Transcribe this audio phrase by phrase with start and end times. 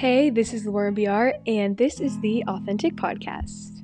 [0.00, 3.82] Hey, this is Laura BR, and this is the Authentic Podcast.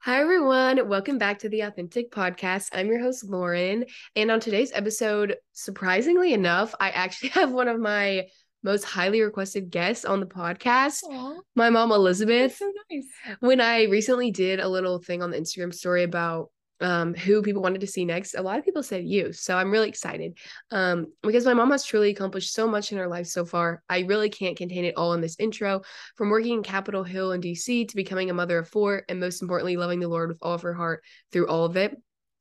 [0.00, 0.88] Hi, everyone.
[0.88, 2.70] Welcome back to the Authentic Podcast.
[2.72, 3.84] I'm your host, Lauren.
[4.16, 8.26] And on today's episode, surprisingly enough, I actually have one of my
[8.64, 12.58] most highly requested guests on the podcast, Aw, my mom, Elizabeth.
[12.58, 13.36] that's so nice.
[13.38, 16.50] when I recently did a little thing on the Instagram story about
[16.80, 19.32] um who people wanted to see next, a lot of people said you.
[19.32, 20.38] So I'm really excited.
[20.70, 23.82] Um because my mom has truly accomplished so much in her life so far.
[23.88, 25.82] I really can't contain it all in this intro.
[26.16, 29.42] From working in Capitol Hill in DC to becoming a mother of four and most
[29.42, 31.02] importantly loving the Lord with all of her heart
[31.32, 31.96] through all of it.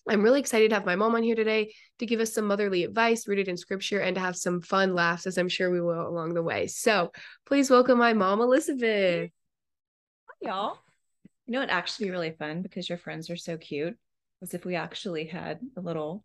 [0.08, 2.84] I'm really excited to have my mom on here today to give us some motherly
[2.84, 6.08] advice rooted in scripture and to have some fun laughs as I'm sure we will
[6.08, 6.68] along the way.
[6.68, 7.12] So
[7.48, 9.32] please welcome my mom, Elizabeth.
[10.30, 10.78] Hi, y'all.
[11.48, 13.98] You know, it'd actually be really fun because your friends are so cute.
[14.46, 16.24] Was if we actually had a little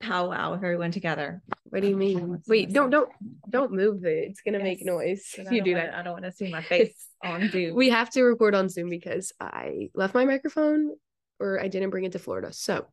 [0.00, 1.42] powwow with everyone together.
[1.64, 2.40] What do you mean?
[2.48, 3.10] Wait, don't don't
[3.50, 4.28] don't move it.
[4.30, 5.94] It's gonna make noise if you don't wanna- that.
[5.94, 7.74] I don't want to see my face on Zoom.
[7.76, 10.96] We have to record on Zoom because I left my microphone
[11.38, 12.50] or I didn't bring it to Florida.
[12.54, 12.86] So,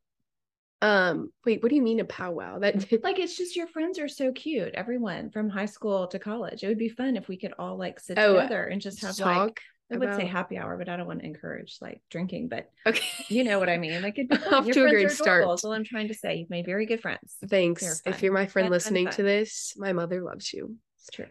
[0.82, 2.60] um, wait, what do you mean a powwow?
[2.60, 4.74] That like it's just your friends are so cute.
[4.74, 6.62] Everyone from high school to college.
[6.62, 9.18] It would be fun if we could all like sit Oh, together and just have
[9.20, 12.48] like I would say happy hour, but I don't want to encourage like drinking.
[12.48, 13.06] But Okay.
[13.30, 14.02] you know what I mean.
[14.02, 14.28] Like be.
[14.52, 15.46] Off to a great start.
[15.48, 16.36] That's all I'm trying to say.
[16.36, 17.36] You've made very good friends.
[17.48, 18.02] Thanks.
[18.02, 20.76] They're If you're my friend Fun, fun, listening to this, my mother loves you.
[21.00, 21.28] It's true.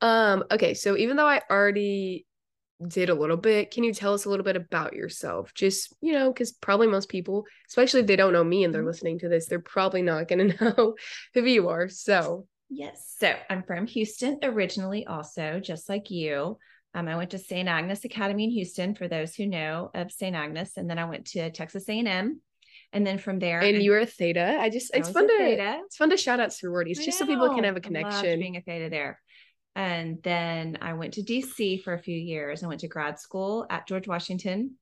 [0.00, 2.24] Um, okay, so even though I already
[2.86, 5.52] did a little bit, can you tell us a little bit about yourself?
[5.52, 8.82] Just, you know, because probably most people, especially if they don't know me and they're
[8.82, 8.86] Mhm.
[8.86, 10.94] listening to this, they're probably not gonna know
[11.34, 11.88] who you are.
[11.88, 13.16] So Yes.
[13.18, 16.58] So I'm from Houston originally, also, just like you.
[16.98, 17.68] Um, I went to St.
[17.68, 20.34] Agnes Academy in Houston for those who know of St.
[20.34, 20.76] Agnes.
[20.76, 22.40] And then I went to Texas A&M.
[22.92, 24.56] And then from there, and I- you were a theta.
[24.58, 25.80] I just I it's fun to theta.
[25.84, 27.64] it's fun to shout out sororities I just so people can know.
[27.64, 28.40] have a connection.
[28.40, 29.20] being a theta there.
[29.76, 32.64] And then I went to DC for a few years.
[32.64, 34.76] I went to grad school at George Washington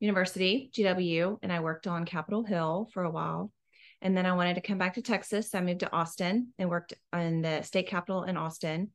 [0.00, 3.52] University, GW, and I worked on Capitol Hill for a while.
[4.02, 5.52] And then I wanted to come back to Texas.
[5.52, 8.90] So I moved to Austin and worked in the state capitol in Austin.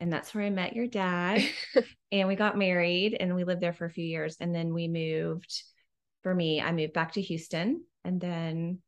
[0.00, 1.42] And that's where I met your dad.
[2.12, 4.36] and we got married and we lived there for a few years.
[4.40, 5.62] And then we moved,
[6.22, 7.82] for me, I moved back to Houston.
[8.04, 8.80] And then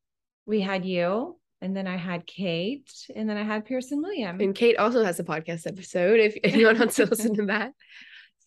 [0.47, 1.39] we had you.
[1.61, 2.91] And then I had Kate.
[3.15, 4.41] And then I had Pearson William.
[4.41, 7.73] and Kate also has a podcast episode if anyone wants to listen to that.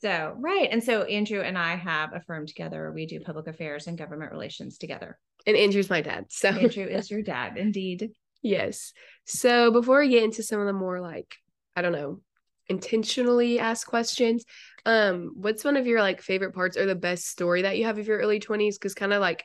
[0.02, 0.68] So, right.
[0.72, 2.92] And so Andrew and I have a firm together.
[2.92, 5.18] We do public affairs and government relations together.
[5.46, 6.26] And Andrew's my dad.
[6.30, 8.12] So Andrew is your dad, indeed.
[8.42, 8.94] yes.
[9.26, 11.36] So before we get into some of the more like,
[11.76, 12.22] I don't know,
[12.68, 14.44] intentionally asked questions,
[14.86, 17.98] um, what's one of your like favorite parts or the best story that you have
[17.98, 18.78] of your early 20s?
[18.78, 19.44] Because kind of like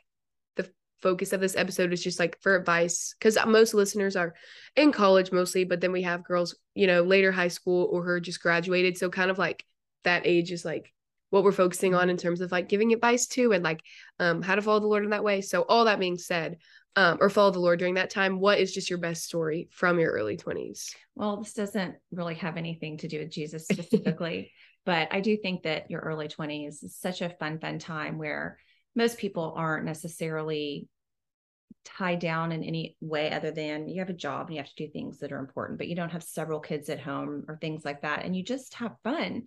[0.55, 0.69] the
[1.01, 3.13] focus of this episode is just like for advice.
[3.19, 4.33] Because most listeners are
[4.75, 8.19] in college mostly but then we have girls you know later high school or are
[8.19, 8.97] just graduated.
[8.97, 9.63] So kind of like
[10.03, 10.93] that age is like
[11.29, 13.81] what we're focusing on in terms of like giving advice to and like
[14.19, 16.57] um how to follow the lord in that way so all that being said
[16.95, 19.99] um or follow the lord during that time what is just your best story from
[19.99, 24.51] your early 20s Well, this doesn't really have anything to do with Jesus specifically,
[24.85, 28.57] but I do think that your early 20s is such a fun, fun time where
[28.95, 30.87] most people aren't necessarily
[31.85, 34.85] tied down in any way other than you have a job and you have to
[34.85, 37.85] do things that are important, but you don't have several kids at home or things
[37.85, 38.25] like that.
[38.25, 39.43] And you just have fun.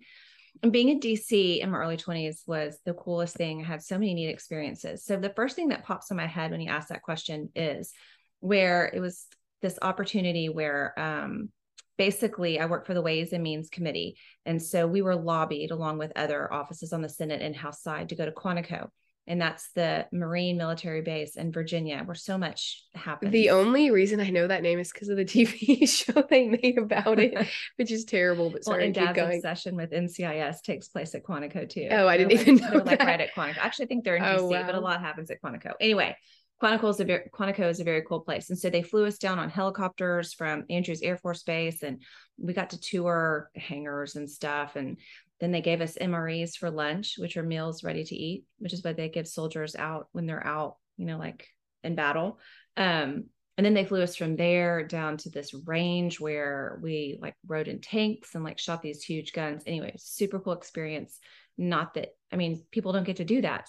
[0.63, 3.61] And being in DC in my early 20s was the coolest thing.
[3.61, 5.03] I had so many neat experiences.
[5.03, 7.93] So the first thing that pops in my head when you ask that question is
[8.41, 9.25] where it was
[9.61, 11.49] this opportunity where um,
[11.97, 14.17] basically I worked for the Ways and Means Committee.
[14.45, 18.09] And so we were lobbied along with other offices on the Senate and House side
[18.09, 18.89] to go to Quantico.
[19.31, 23.31] And that's the Marine military base in Virginia where so much happens.
[23.31, 26.77] the only reason i know that name is because of the tv show they made
[26.77, 27.47] about it
[27.77, 31.23] which is terrible but well, sorry and Dad's going obsession with NCIS takes place at
[31.23, 31.87] Quantico too.
[31.89, 33.57] Oh, I They're didn't like- even know They're like right at Quantico.
[33.59, 35.71] Actually, I think they're in Oh, DC, but a lot happens at Quantico.
[35.79, 36.17] Anyway,
[36.61, 39.17] Quantico is a very Quantico is a very cool place, and so they flew us
[39.17, 42.03] down on helicopters from Andrews Air Force Base, and
[42.37, 44.97] we got to tour hangars and stuff, and
[45.39, 48.83] then they gave us MREs for lunch, which are meals ready to eat, which is
[48.83, 51.47] what they give soldiers out when they're out, you know, like
[51.83, 52.39] in battle.
[52.77, 53.25] Um,
[53.57, 57.67] and then they flew us from there down to this range where we like rode
[57.67, 59.63] in tanks and like shot these huge guns.
[59.65, 61.19] Anyway, super cool experience.
[61.57, 63.67] Not that, I mean, people don't get to do that.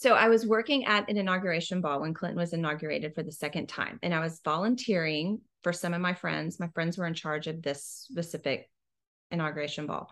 [0.00, 3.66] So I was working at an inauguration ball when Clinton was inaugurated for the second
[3.66, 6.58] time, and I was volunteering for some of my friends.
[6.58, 8.70] My friends were in charge of this specific
[9.30, 10.10] inauguration ball.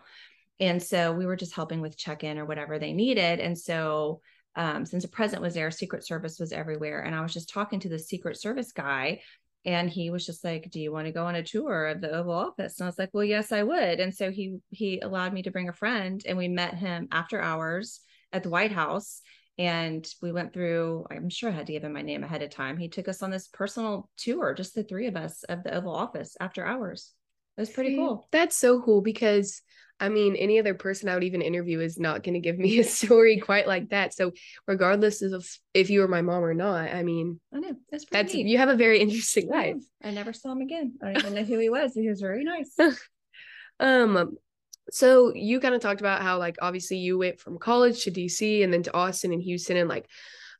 [0.59, 3.39] And so we were just helping with check in or whatever they needed.
[3.39, 4.21] And so
[4.55, 7.01] um, since the president was there, Secret Service was everywhere.
[7.01, 9.21] And I was just talking to the Secret Service guy
[9.65, 12.09] and he was just like do you want to go on a tour of the
[12.09, 15.33] oval office and i was like well yes i would and so he he allowed
[15.33, 17.99] me to bring a friend and we met him after hours
[18.31, 19.21] at the white house
[19.59, 22.49] and we went through i'm sure i had to give him my name ahead of
[22.49, 25.75] time he took us on this personal tour just the three of us of the
[25.75, 27.13] oval office after hours
[27.57, 29.61] it was pretty cool that's so cool because
[29.99, 32.79] I mean, any other person I would even interview is not going to give me
[32.79, 34.13] a story quite like that.
[34.13, 34.31] So,
[34.65, 38.33] regardless of if you were my mom or not, I mean, I know that's that's
[38.33, 38.47] neat.
[38.47, 39.83] you have a very interesting life.
[40.01, 40.93] I never saw him again.
[41.03, 41.93] I don't even know who he was.
[41.93, 42.75] He was very nice.
[43.81, 44.35] Um,
[44.91, 48.63] so you kind of talked about how like obviously you went from college to DC
[48.63, 50.07] and then to Austin and Houston and like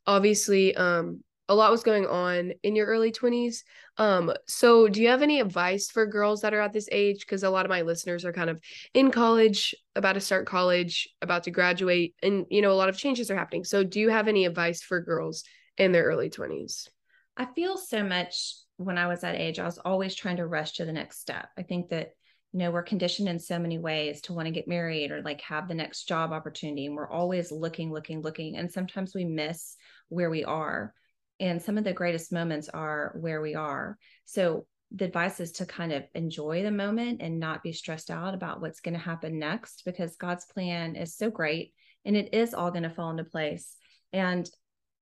[0.06, 3.64] obviously um a lot was going on in your early 20s.
[3.98, 7.22] Um, so do you have any advice for girls that are at this age?
[7.22, 8.62] Because a lot of my listeners are kind of
[8.94, 12.98] in college, about to start college, about to graduate, and you know, a lot of
[12.98, 13.64] changes are happening.
[13.64, 15.44] So do you have any advice for girls
[15.78, 16.88] in their early 20s?
[17.36, 20.74] I feel so much when I was that age, I was always trying to rush
[20.74, 21.50] to the next step.
[21.58, 22.12] I think that,
[22.52, 25.42] you know, we're conditioned in so many ways to want to get married or like
[25.42, 26.88] have the next job opportunity.
[26.88, 28.58] And we're always looking, looking, looking.
[28.58, 29.76] And sometimes we miss
[30.10, 30.94] where we are.
[31.40, 33.98] And some of the greatest moments are where we are.
[34.26, 38.34] So the advice is to kind of enjoy the moment and not be stressed out
[38.34, 41.74] about what's going to happen next because God's plan is so great
[42.04, 43.76] and it is all going to fall into place.
[44.12, 44.50] And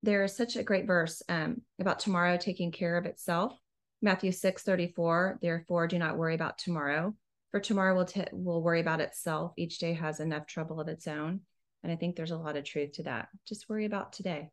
[0.04, 3.58] there is such a great verse um, about tomorrow taking care of itself.
[4.02, 7.16] Matthew 6 34, therefore do not worry about tomorrow,
[7.52, 9.54] for tomorrow will, t- will worry about itself.
[9.58, 11.42] Each day has enough trouble of its own.
[11.84, 13.30] And I think there's a lot of truth to that.
[13.48, 14.50] Just worry about today.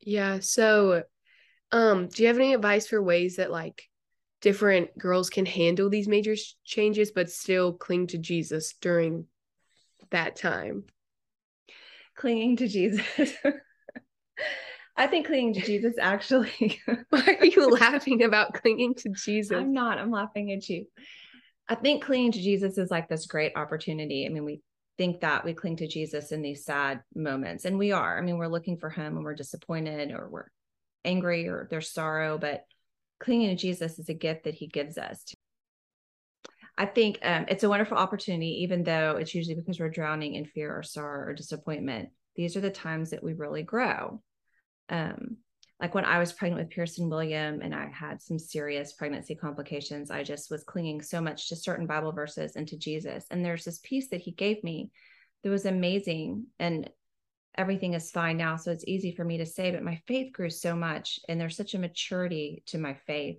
[0.00, 0.38] Yeah.
[0.40, 1.04] So,
[1.70, 3.82] um, do you have any advice for ways that like
[4.40, 6.34] different girls can handle these major
[6.64, 9.26] changes but still cling to Jesus during
[10.10, 10.84] that time?
[12.16, 13.06] Clinging to Jesus.
[14.96, 16.80] I think clinging to Jesus actually.
[17.10, 19.56] Why are you laughing about clinging to Jesus?
[19.56, 19.98] I'm not.
[19.98, 20.86] I'm laughing at you.
[21.68, 24.24] I think clinging to Jesus is like this great opportunity.
[24.26, 24.62] I mean, we
[24.96, 28.18] think that we cling to Jesus in these sad moments, and we are.
[28.18, 30.48] I mean, we're looking for Him and we're disappointed or we're
[31.04, 32.64] angry or there's sorrow, but
[33.20, 35.24] clinging to Jesus is a gift that He gives us.
[36.76, 40.44] I think um, it's a wonderful opportunity, even though it's usually because we're drowning in
[40.46, 42.10] fear or sorrow or disappointment.
[42.36, 44.22] These are the times that we really grow.
[44.88, 45.38] Um,
[45.80, 50.10] like when I was pregnant with Pearson William and I had some serious pregnancy complications,
[50.10, 53.24] I just was clinging so much to certain Bible verses and to Jesus.
[53.30, 54.90] And there's this piece that he gave me
[55.42, 56.46] that was amazing.
[56.58, 56.90] And
[57.56, 58.56] everything is fine now.
[58.56, 61.56] So it's easy for me to say, but my faith grew so much and there's
[61.56, 63.38] such a maturity to my faith.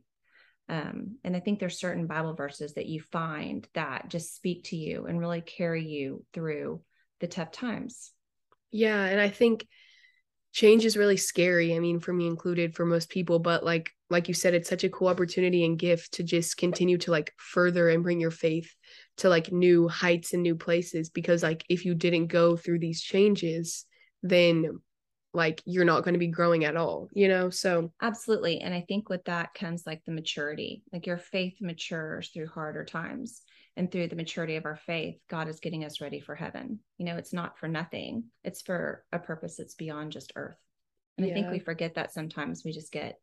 [0.69, 4.77] Um, and I think there's certain Bible verses that you find that just speak to
[4.77, 6.81] you and really carry you through
[7.19, 8.11] the tough times.
[8.71, 9.65] Yeah, and I think
[10.53, 11.75] change is really scary.
[11.75, 14.83] I mean, for me included, for most people, but like like you said, it's such
[14.83, 18.73] a cool opportunity and gift to just continue to like further and bring your faith
[19.17, 23.01] to like new heights and new places because like if you didn't go through these
[23.01, 23.85] changes,
[24.23, 24.79] then
[25.33, 27.51] like you're not going to be growing at all, you know?
[27.51, 28.61] So Absolutely.
[28.61, 32.83] And I think with that comes like the maturity, like your faith matures through harder
[32.83, 33.43] times.
[33.77, 36.79] And through the maturity of our faith, God is getting us ready for heaven.
[36.97, 40.57] You know, it's not for nothing, it's for a purpose that's beyond just earth.
[41.17, 43.15] And I think we forget that sometimes we just get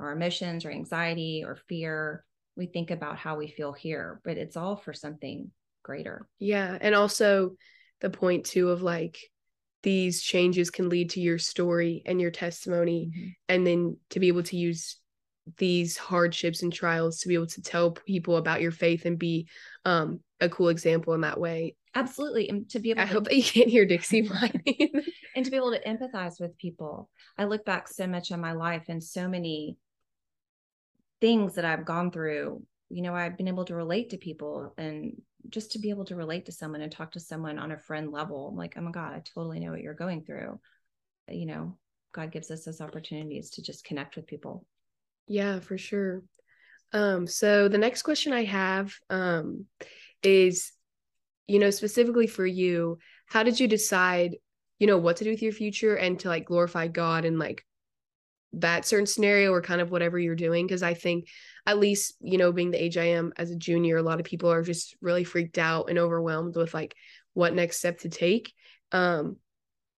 [0.00, 2.24] our emotions or anxiety or fear.
[2.56, 5.50] We think about how we feel here, but it's all for something
[5.84, 6.28] greater.
[6.40, 6.76] Yeah.
[6.80, 7.56] And also
[8.00, 9.18] the point too of like
[9.84, 13.10] these changes can lead to your story and your testimony.
[13.14, 13.28] Mm-hmm.
[13.48, 14.96] And then to be able to use
[15.58, 19.48] these hardships and trials to be able to tell people about your faith and be
[19.84, 21.76] um, a cool example in that way.
[21.94, 22.48] Absolutely.
[22.48, 24.90] And to be able I to hope that you can't hear Dixie whining.
[25.36, 27.08] and to be able to empathize with people.
[27.38, 29.76] I look back so much on my life and so many
[31.20, 32.62] things that I've gone through.
[32.88, 36.16] You know, I've been able to relate to people and just to be able to
[36.16, 38.48] relate to someone and talk to someone on a friend level.
[38.48, 40.58] I'm like, oh my God, I totally know what you're going through.
[41.28, 41.78] You know,
[42.12, 44.66] God gives us those opportunities to just connect with people.
[45.26, 46.22] Yeah, for sure.
[46.92, 49.66] Um, so the next question I have um
[50.22, 50.72] is,
[51.48, 54.36] you know, specifically for you, how did you decide,
[54.78, 57.64] you know, what to do with your future and to like glorify God and like
[58.54, 60.66] that certain scenario or kind of whatever you're doing?
[60.66, 61.28] Because I think
[61.66, 64.26] at least, you know, being the age I am as a junior, a lot of
[64.26, 66.94] people are just really freaked out and overwhelmed with like
[67.34, 68.52] what next step to take.
[68.92, 69.36] Um,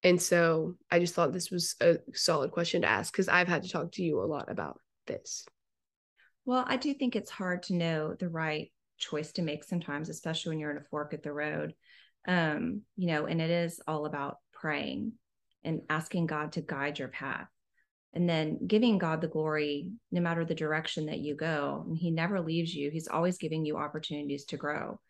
[0.02, 3.64] and so I just thought this was a solid question to ask because I've had
[3.64, 5.46] to talk to you a lot about this.
[6.44, 10.50] Well, I do think it's hard to know the right choice to make sometimes, especially
[10.50, 11.74] when you're in a fork at the road.
[12.28, 15.12] Um, you know, and it is all about praying
[15.64, 17.48] and asking God to guide your path.
[18.12, 21.84] and then giving God the glory no matter the direction that you go.
[21.86, 25.00] And He never leaves you, He's always giving you opportunities to grow.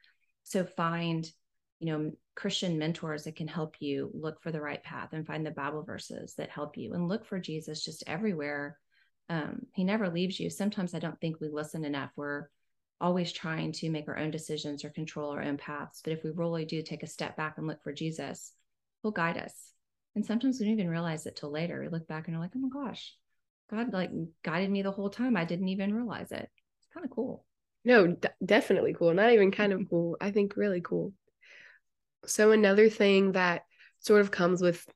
[0.42, 1.30] So find,
[1.78, 5.46] you know, Christian mentors that can help you look for the right path and find
[5.46, 8.78] the Bible verses that help you and look for Jesus just everywhere.
[9.28, 10.50] Um, he never leaves you.
[10.50, 12.10] Sometimes I don't think we listen enough.
[12.16, 12.48] We're
[13.00, 16.00] always trying to make our own decisions or control our own paths.
[16.02, 18.52] But if we really do take a step back and look for Jesus,
[19.02, 19.72] he'll guide us.
[20.14, 21.80] And sometimes we don't even realize it till later.
[21.80, 23.14] We look back and we're like, oh my gosh,
[23.70, 24.10] God like
[24.42, 25.36] guided me the whole time.
[25.36, 26.48] I didn't even realize it.
[26.78, 27.44] It's kind of cool.
[27.84, 29.12] No, d- definitely cool.
[29.12, 30.16] Not even kind of cool.
[30.20, 31.12] I think really cool.
[32.26, 33.64] So another thing that
[34.00, 34.86] sort of comes with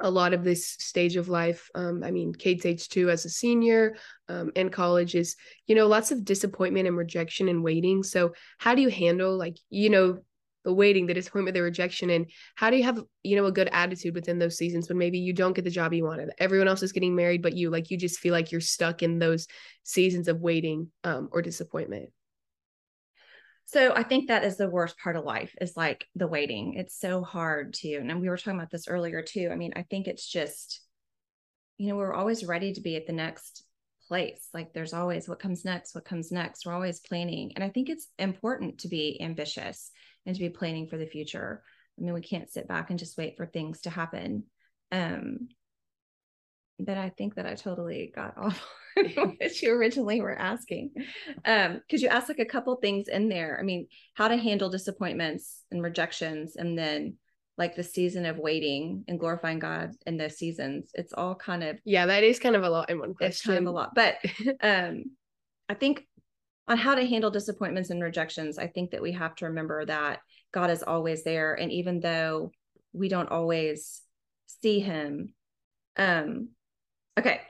[0.00, 3.30] a lot of this stage of life um, i mean kate's age two as a
[3.30, 3.96] senior
[4.30, 8.02] um, in college is you know lots of disappointment and rejection and waiting.
[8.02, 10.18] So how do you handle like you know
[10.64, 13.68] the waiting the disappointment the rejection and how do you have you know a good
[13.72, 16.30] attitude within those seasons when maybe you don't get the job you wanted?
[16.38, 19.18] Everyone else is getting married but you like you just feel like you're stuck in
[19.18, 19.46] those
[19.82, 22.10] seasons of waiting um, or disappointment
[23.72, 26.74] so I think that is the worst part of life is like the waiting.
[26.74, 29.48] It's so hard to, and we were talking about this earlier too.
[29.52, 30.80] I mean, I think it's just,
[31.78, 33.62] you know, we're always ready to be at the next
[34.08, 34.48] place.
[34.52, 36.66] Like there's always what comes next, what comes next.
[36.66, 37.52] We're always planning.
[37.54, 39.92] And I think it's important to be ambitious
[40.26, 41.62] and to be planning for the future.
[41.96, 44.46] I mean, we can't sit back and just wait for things to happen.
[44.90, 45.46] Um,
[46.80, 48.60] but I think that I totally got off
[49.14, 50.90] what you originally were asking.
[51.44, 53.58] Um, because you asked like a couple things in there.
[53.58, 57.16] I mean, how to handle disappointments and rejections, and then
[57.58, 60.90] like the season of waiting and glorifying God in those seasons.
[60.94, 63.28] It's all kind of yeah, that is kind of a lot in one question.
[63.30, 63.94] It's kind of a lot.
[63.94, 64.16] But
[64.62, 65.04] um
[65.68, 66.06] I think
[66.68, 70.20] on how to handle disappointments and rejections, I think that we have to remember that
[70.52, 71.54] God is always there.
[71.54, 72.52] And even though
[72.92, 74.02] we don't always
[74.62, 75.34] see him,
[75.96, 76.50] um,
[77.18, 77.40] Okay.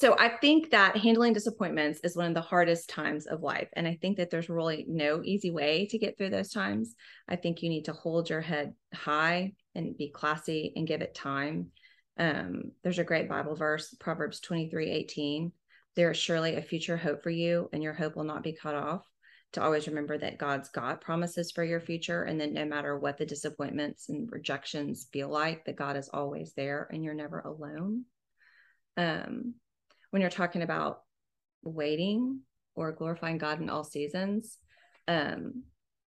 [0.00, 3.68] So I think that handling disappointments is one of the hardest times of life.
[3.74, 6.94] And I think that there's really no easy way to get through those times.
[7.28, 11.14] I think you need to hold your head high and be classy and give it
[11.14, 11.72] time.
[12.16, 15.52] Um, there's a great Bible verse, Proverbs 23 18.
[15.96, 18.74] There is surely a future hope for you, and your hope will not be cut
[18.74, 19.06] off.
[19.52, 22.22] To always remember that God's got promises for your future.
[22.22, 26.54] And then no matter what the disappointments and rejections feel like, that God is always
[26.54, 28.06] there and you're never alone
[28.96, 29.54] um,
[30.10, 31.00] when you're talking about
[31.62, 32.40] waiting
[32.74, 34.58] or glorifying God in all seasons,
[35.08, 35.64] um,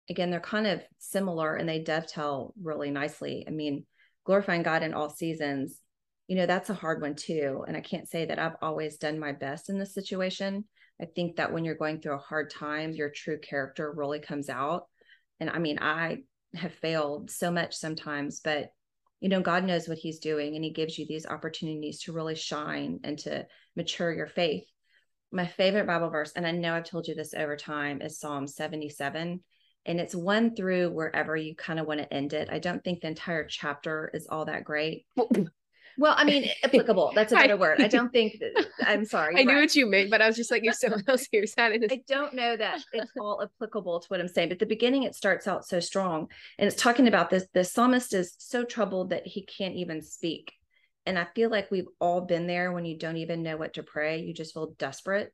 [0.08, 3.44] again, they're kind of similar and they dovetail really nicely.
[3.46, 3.86] I mean,
[4.24, 5.80] glorifying God in all seasons,
[6.26, 7.64] you know, that's a hard one too.
[7.66, 10.64] And I can't say that I've always done my best in this situation.
[11.00, 14.48] I think that when you're going through a hard time, your true character really comes
[14.48, 14.84] out.
[15.40, 16.18] And I mean, I
[16.54, 18.70] have failed so much sometimes, but
[19.24, 22.34] you know god knows what he's doing and he gives you these opportunities to really
[22.34, 24.66] shine and to mature your faith.
[25.32, 28.46] My favorite bible verse and i know i've told you this over time is psalm
[28.46, 29.40] 77
[29.86, 32.48] and it's one through wherever you kind of want to end it.
[32.50, 35.06] I don't think the entire chapter is all that great
[35.98, 37.12] well, I mean, applicable.
[37.14, 37.80] That's a better I, word.
[37.80, 39.34] I don't think that, I'm sorry.
[39.34, 39.46] I right.
[39.46, 41.72] knew what you meant, but I was just like, if someone else hears that.
[41.72, 45.14] I don't know that it's all applicable to what I'm saying, but the beginning, it
[45.14, 47.46] starts out so strong and it's talking about this.
[47.52, 50.52] The psalmist is so troubled that he can't even speak.
[51.06, 53.82] And I feel like we've all been there when you don't even know what to
[53.82, 54.20] pray.
[54.20, 55.32] You just feel desperate.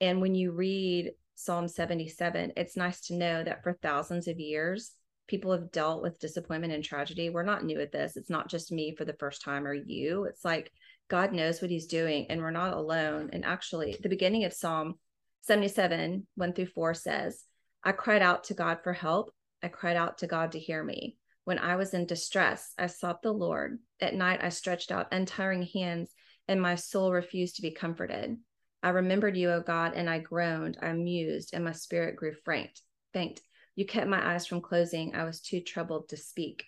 [0.00, 4.92] And when you read Psalm 77, it's nice to know that for thousands of years,
[5.28, 7.30] people have dealt with disappointment and tragedy.
[7.30, 8.16] We're not new at this.
[8.16, 10.24] It's not just me for the first time or you.
[10.24, 10.70] It's like
[11.08, 13.30] God knows what he's doing and we're not alone.
[13.32, 14.94] And actually, the beginning of Psalm
[15.42, 17.44] 77, 1 through 4 says,
[17.84, 19.32] I cried out to God for help.
[19.62, 21.16] I cried out to God to hear me.
[21.44, 23.78] When I was in distress, I sought the Lord.
[24.00, 26.12] At night, I stretched out untiring hands,
[26.46, 28.36] and my soul refused to be comforted.
[28.82, 30.78] I remembered you, O God, and I groaned.
[30.80, 32.80] I mused, and my spirit grew faint.
[33.12, 33.40] Faint.
[33.74, 35.14] You kept my eyes from closing.
[35.14, 36.64] I was too troubled to speak.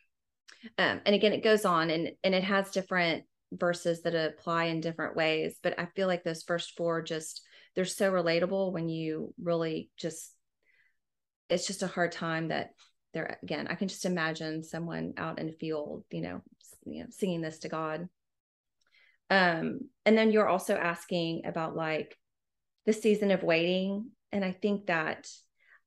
[0.79, 4.81] Um, and again, it goes on and, and it has different verses that apply in
[4.81, 5.59] different ways.
[5.63, 7.43] But I feel like those first four just,
[7.75, 10.33] they're so relatable when you really just,
[11.51, 12.71] it's just a hard time that
[13.13, 16.41] they're, again, I can just imagine someone out in a field, you know,
[16.87, 18.09] you know, singing this to God.
[19.31, 22.17] Um, and then you're also asking about like
[22.87, 24.11] the season of waiting.
[24.33, 25.29] And I think that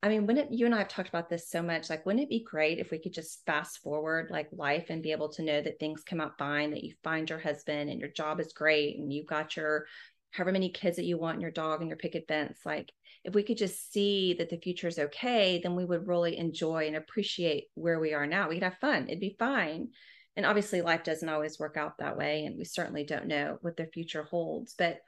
[0.03, 1.89] I mean, wouldn't it, you and I have talked about this so much?
[1.89, 5.11] Like, wouldn't it be great if we could just fast forward like life and be
[5.11, 8.09] able to know that things come out fine, that you find your husband and your
[8.09, 9.85] job is great and you've got your
[10.31, 12.59] however many kids that you want and your dog and your picket fence?
[12.65, 12.91] Like,
[13.23, 16.87] if we could just see that the future is okay, then we would really enjoy
[16.87, 18.49] and appreciate where we are now.
[18.49, 19.89] We'd have fun, it'd be fine.
[20.35, 23.75] and obviously life doesn't always work out that way and we certainly don't know what
[23.75, 24.99] the future holds but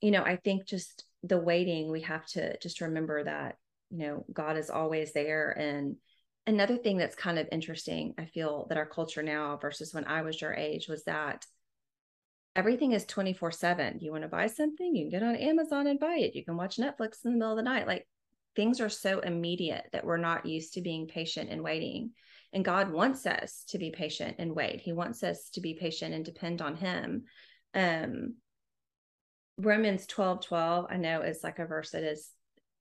[0.00, 3.56] you know i think just the waiting we have to just remember that
[3.90, 5.50] you know god is always there.
[5.50, 5.96] And
[6.46, 10.22] another thing that's kind of interesting i feel that our culture now versus when i
[10.22, 11.44] was your age was that
[12.54, 16.00] everything is 24 7 you want to buy something you can get on amazon and
[16.00, 16.34] buy it.
[16.34, 17.86] You can watch netflix in the middle of the night.
[17.86, 18.06] Like
[18.54, 22.12] things are so immediate that we're not used to being patient and waiting.
[22.52, 24.80] And god wants us to be patient and wait.
[24.80, 27.24] He wants us to be patient and depend on him.
[27.74, 28.34] Um
[29.58, 32.28] romans 12 12 i know is like a verse that is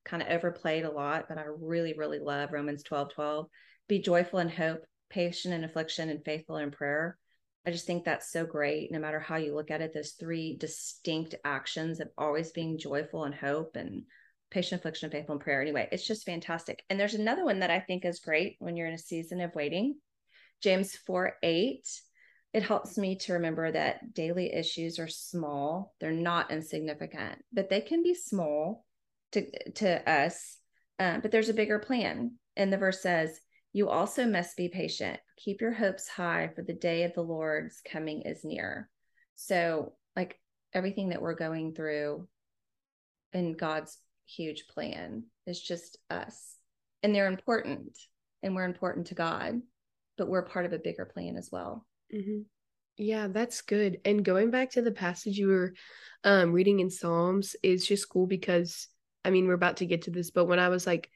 [0.06, 3.48] kind of overplayed a lot but i really really love romans 12 12
[3.88, 7.18] be joyful in hope patient in affliction and faithful in prayer
[7.66, 8.92] I just think that's so great.
[8.92, 13.24] No matter how you look at it, those three distinct actions of always being joyful
[13.24, 14.04] and hope and
[14.52, 15.62] patient affliction, and faithful in prayer.
[15.62, 16.84] Anyway, it's just fantastic.
[16.90, 19.56] And there's another one that I think is great when you're in a season of
[19.56, 19.96] waiting.
[20.62, 21.88] James 4 8.
[22.54, 25.94] It helps me to remember that daily issues are small.
[26.00, 28.85] They're not insignificant, but they can be small
[29.36, 30.58] to, to us.
[31.00, 32.32] Uh, but there's a bigger plan.
[32.56, 33.40] And the verse says,
[33.74, 35.20] You also must be patient.
[35.38, 38.90] Keep your hopes high, for the day of the Lord's coming is near.
[39.36, 40.40] So, like
[40.74, 42.28] everything that we're going through
[43.34, 45.24] in God's huge plan.
[45.46, 46.56] is just us.
[47.04, 47.98] And they're important
[48.42, 49.62] and we're important to God,
[50.18, 51.86] but we're part of a bigger plan as well.
[52.14, 52.42] Mm-hmm.
[52.98, 54.00] Yeah, that's good.
[54.06, 55.74] And going back to the passage you were
[56.24, 58.88] um, reading in Psalms is just cool because,
[59.26, 61.10] I mean, we're about to get to this, but when I was like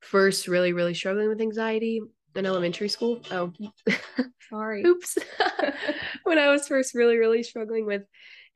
[0.00, 2.00] first really, really struggling with anxiety
[2.34, 3.52] in elementary school, oh,
[4.50, 4.84] sorry.
[4.84, 5.18] Oops.
[6.24, 8.02] when I was first really, really struggling with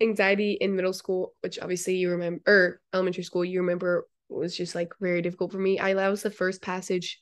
[0.00, 4.74] anxiety in middle school, which obviously you remember, or elementary school, you remember was just
[4.74, 5.78] like very difficult for me.
[5.78, 7.20] I that was the first passage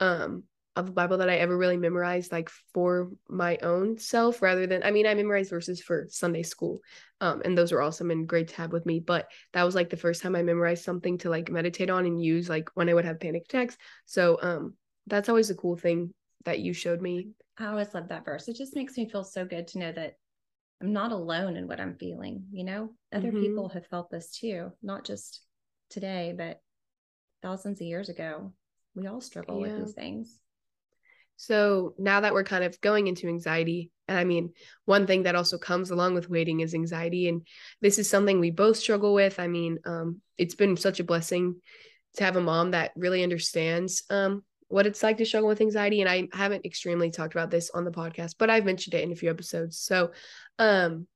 [0.00, 0.44] um
[0.76, 4.82] of the Bible that I ever really memorized like for my own self rather than
[4.82, 6.80] I mean I memorized verses for Sunday school.
[7.20, 9.90] Um and those were awesome and great to have with me, but that was like
[9.90, 12.94] the first time I memorized something to like meditate on and use like when I
[12.94, 13.76] would have panic attacks.
[14.04, 14.74] So um
[15.06, 16.12] that's always a cool thing
[16.44, 17.30] that you showed me.
[17.58, 18.48] I always love that verse.
[18.48, 20.14] It just makes me feel so good to know that
[20.82, 22.44] I'm not alone in what I'm feeling.
[22.52, 23.40] You know, other mm-hmm.
[23.40, 25.40] people have felt this too, not just
[25.88, 26.60] today, but
[27.42, 28.52] thousands of years ago.
[28.94, 29.74] We all struggle yeah.
[29.74, 30.38] with these things.
[31.36, 34.52] So now that we're kind of going into anxiety, and I mean,
[34.84, 37.28] one thing that also comes along with waiting is anxiety.
[37.28, 37.46] And
[37.80, 39.38] this is something we both struggle with.
[39.38, 41.60] I mean, um, it's been such a blessing
[42.16, 46.00] to have a mom that really understands um, what it's like to struggle with anxiety
[46.00, 49.12] and I haven't extremely talked about this on the podcast but I've mentioned it in
[49.12, 50.10] a few episodes so
[50.58, 51.06] um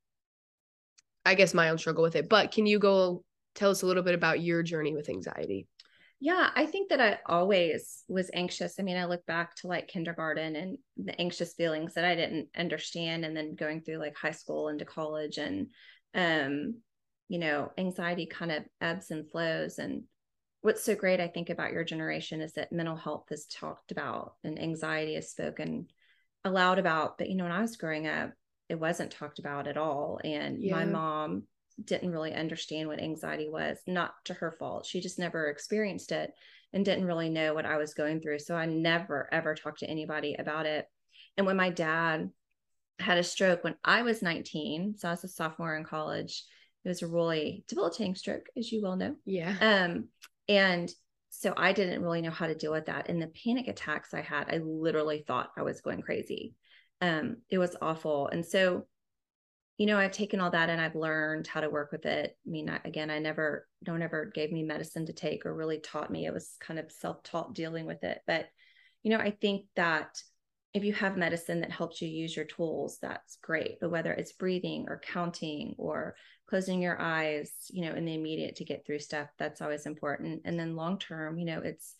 [1.25, 4.03] I guess my own struggle with it but can you go tell us a little
[4.03, 5.67] bit about your journey with anxiety
[6.21, 9.89] yeah I think that I always was anxious I mean I look back to like
[9.89, 14.31] kindergarten and the anxious feelings that I didn't understand and then going through like high
[14.31, 15.69] school into college and
[16.15, 16.77] um
[17.29, 20.05] you know anxiety kind of ebbs and flows and
[20.63, 24.35] what's so great, I think, about your generation is that mental health is talked about
[24.45, 25.87] and anxiety is spoken
[26.45, 27.19] aloud about.
[27.19, 28.33] But, you know, when I was growing up,
[28.69, 30.21] it wasn't talked about at all.
[30.23, 30.77] And yeah.
[30.77, 31.45] my mom
[31.85, 34.87] didn't really understand what anxiety was, not to her fault.
[34.87, 36.33] She just never experienced it
[36.73, 38.39] and didn't really know what I was going through.
[38.41, 40.87] So I never, ever talked to anybody about it.
[41.37, 42.31] And when my dad
[42.99, 46.45] had a stroke when I was 19, so I was a sophomore in college,
[46.85, 49.17] it was a really debilitating stroke, as you well know.
[49.25, 49.55] Yeah.
[49.61, 50.09] Um,
[50.49, 50.93] and
[51.31, 53.09] so I didn't really know how to deal with that.
[53.09, 56.55] And the panic attacks I had, I literally thought I was going crazy.
[57.01, 58.29] Um, it was awful.
[58.29, 58.87] And so,
[59.81, 62.37] you know, I've taken all that and I've learned how to work with it.
[62.47, 65.55] I mean, I, again, I never, no one ever gave me medicine to take or
[65.55, 66.27] really taught me.
[66.27, 68.21] It was kind of self taught dealing with it.
[68.27, 68.45] But,
[69.03, 70.23] you know, I think that
[70.75, 73.79] if you have medicine that helps you use your tools, that's great.
[73.81, 76.15] But whether it's breathing or counting or
[76.47, 80.43] closing your eyes, you know, in the immediate to get through stuff, that's always important.
[80.45, 81.95] And then long term, you know, it's,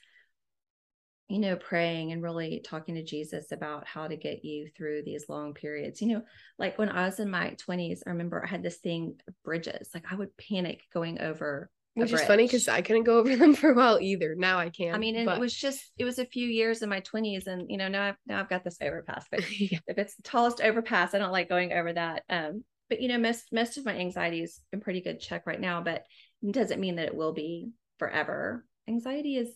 [1.31, 5.29] you know, praying and really talking to Jesus about how to get you through these
[5.29, 6.03] long periods.
[6.03, 6.23] You know,
[6.59, 9.91] like when I was in my 20s, I remember I had this thing bridges.
[9.95, 13.53] Like I would panic going over which is funny because I couldn't go over them
[13.55, 14.35] for a while either.
[14.37, 14.95] Now I can.
[14.95, 15.37] I mean, but...
[15.37, 18.09] it was just it was a few years in my twenties, and you know now
[18.09, 19.27] I've now I've got this overpass.
[19.31, 19.81] But yeah.
[19.87, 22.23] if it's the tallest overpass, I don't like going over that.
[22.31, 25.61] Um, but you know most most of my anxiety is in pretty good check right
[25.61, 26.05] now but
[26.43, 29.49] it doesn't mean that it will be forever anxiety is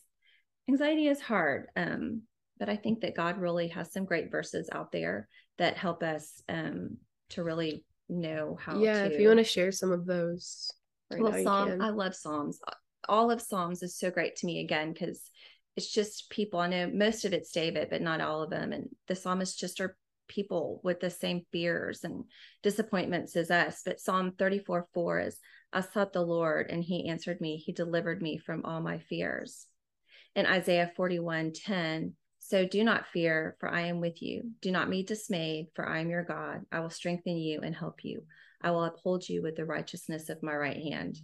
[0.69, 2.23] anxiety is hard um
[2.59, 6.43] but i think that god really has some great verses out there that help us
[6.49, 6.97] um
[7.31, 9.15] to really know how yeah to...
[9.15, 10.71] if you want to share some of those
[11.11, 12.59] right well psalm i love psalms
[13.09, 15.23] all of psalms is so great to me again because
[15.77, 18.89] it's just people i know most of it's david but not all of them and
[19.09, 19.97] the psalmists just are
[20.29, 22.25] people with the same fears and
[22.63, 23.83] disappointments as us.
[23.85, 25.39] But Psalm 34 4 is,
[25.73, 27.57] I sought the Lord and he answered me.
[27.57, 29.67] He delivered me from all my fears.
[30.37, 34.51] And Isaiah 41 10, so do not fear, for I am with you.
[34.61, 36.63] Do not be dismayed, for I am your God.
[36.71, 38.25] I will strengthen you and help you.
[38.61, 41.19] I will uphold you with the righteousness of my right hand.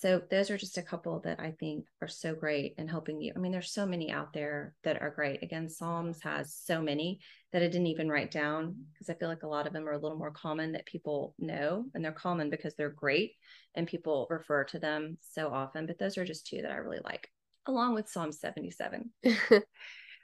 [0.00, 3.34] So those are just a couple that I think are so great in helping you.
[3.36, 5.42] I mean, there's so many out there that are great.
[5.42, 7.20] Again, Psalms has so many
[7.52, 9.92] that I didn't even write down because I feel like a lot of them are
[9.92, 13.34] a little more common that people know, and they're common because they're great
[13.74, 15.86] and people refer to them so often.
[15.86, 17.28] But those are just two that I really like,
[17.66, 19.10] along with Psalm 77.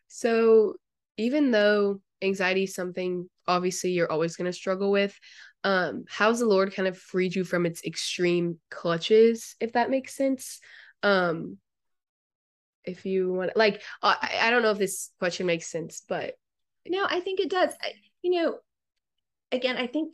[0.08, 0.74] so
[1.16, 5.18] even though anxiety is something obviously you're always going to struggle with
[5.64, 10.14] um how's the lord kind of freed you from its extreme clutches if that makes
[10.14, 10.60] sense
[11.02, 11.58] um
[12.84, 16.34] if you want like I, I don't know if this question makes sense but
[16.88, 18.58] no i think it does I, you know
[19.52, 20.12] again i think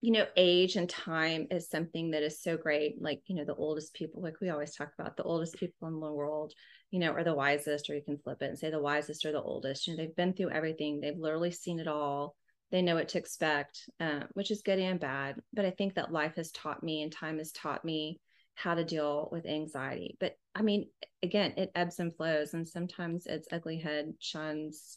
[0.00, 3.54] you know age and time is something that is so great like you know the
[3.54, 6.52] oldest people like we always talk about the oldest people in the world
[6.90, 9.32] you know are the wisest or you can flip it and say the wisest or
[9.32, 12.36] the oldest you know they've been through everything they've literally seen it all
[12.70, 15.36] they know what to expect, uh, which is good and bad.
[15.52, 18.20] But I think that life has taught me and time has taught me
[18.54, 20.16] how to deal with anxiety.
[20.18, 20.88] But I mean,
[21.22, 24.96] again, it ebbs and flows, and sometimes its ugly head shines,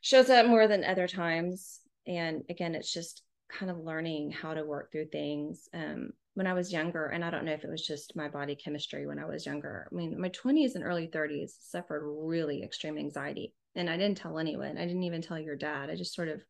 [0.00, 1.80] shows up more than other times.
[2.06, 5.68] And again, it's just kind of learning how to work through things.
[5.72, 8.54] Um, when I was younger, and I don't know if it was just my body
[8.54, 9.88] chemistry when I was younger.
[9.90, 13.54] I mean, my 20s and early 30s suffered really extreme anxiety.
[13.74, 14.78] And I didn't tell anyone.
[14.78, 15.90] I didn't even tell your dad.
[15.90, 16.40] I just sort of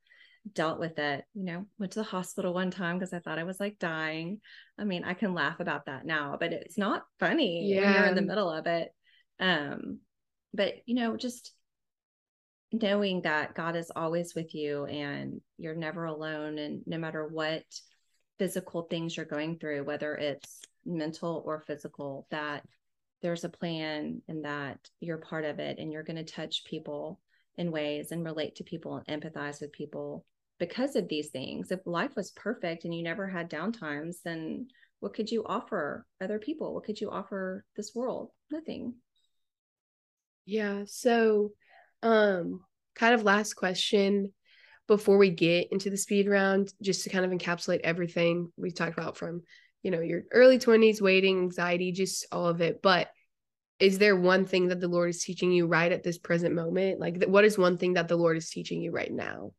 [0.54, 3.44] dealt with it you know went to the hospital one time because i thought i
[3.44, 4.40] was like dying
[4.78, 7.84] i mean i can laugh about that now but it's not funny yeah.
[7.84, 8.88] when you're in the middle of it
[9.40, 9.98] um
[10.54, 11.52] but you know just
[12.72, 17.64] knowing that god is always with you and you're never alone and no matter what
[18.38, 22.64] physical things you're going through whether it's mental or physical that
[23.22, 27.20] there's a plan and that you're part of it and you're going to touch people
[27.57, 30.24] in ways and relate to people and empathize with people
[30.59, 31.70] because of these things.
[31.70, 34.68] If life was perfect and you never had downtimes, then
[35.00, 36.74] what could you offer other people?
[36.74, 38.31] What could you offer this world?
[38.50, 38.94] Nothing.
[40.46, 40.85] Yeah.
[40.87, 41.52] So,
[42.02, 42.61] um,
[42.94, 44.32] kind of last question
[44.87, 48.98] before we get into the speed round, just to kind of encapsulate everything we've talked
[48.98, 49.42] about from,
[49.82, 52.80] you know, your early 20s, waiting, anxiety, just all of it.
[52.82, 53.11] But
[53.78, 56.98] is there one thing that the Lord is teaching you right at this present moment?
[56.98, 59.52] Like, what is one thing that the Lord is teaching you right now?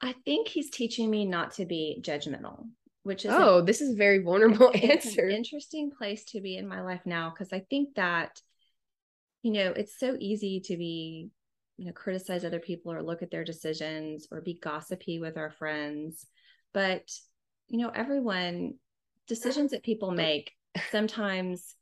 [0.00, 2.66] I think He's teaching me not to be judgmental,
[3.02, 5.28] which is oh, a, this is a very vulnerable answer.
[5.28, 8.40] interesting place to be in my life now because I think that,
[9.42, 11.30] you know, it's so easy to be,
[11.76, 15.50] you know, criticize other people or look at their decisions or be gossipy with our
[15.50, 16.26] friends,
[16.72, 17.08] but
[17.68, 18.74] you know, everyone
[19.26, 20.52] decisions that people make
[20.90, 21.74] sometimes